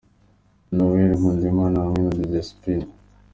[0.75, 2.81] Noel Nkundimana hamwe na Dj Spin.